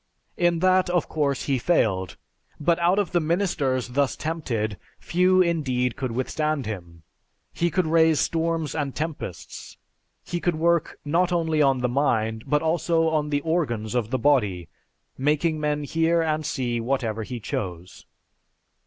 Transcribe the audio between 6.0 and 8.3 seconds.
withstand him. He could raise